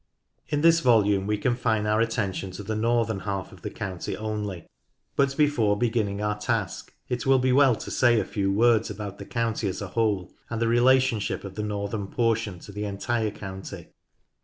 In 0.47 0.61
this 0.61 0.79
volume 0.79 1.27
we 1.27 1.37
confine 1.37 1.85
our 1.85 2.01
attention 2.01 2.49
to 2.53 2.63
the 2.63 2.75
northern 2.75 3.19
half 3.19 3.51
of 3.51 3.61
the 3.61 3.69
county 3.69 4.17
only, 4.17 4.65
but 5.15 5.37
before 5.37 5.77
beginning 5.77 6.23
our 6.23 6.35
task 6.39 6.91
it 7.07 7.27
will 7.27 7.37
be 7.37 7.51
well 7.51 7.75
to 7.75 7.91
say 7.91 8.19
a 8.19 8.25
few 8.25 8.51
words 8.51 8.89
about 8.89 9.19
the 9.19 9.27
county 9.27 9.67
as 9.67 9.79
a 9.79 9.89
whole, 9.89 10.33
and 10.49 10.59
the 10.59 10.67
relationship 10.67 11.43
of 11.43 11.53
the 11.53 11.61
northern 11.61 12.07
portion 12.07 12.57
to 12.61 12.71
the 12.71 12.85
entire 12.85 13.29
county. 13.29 13.89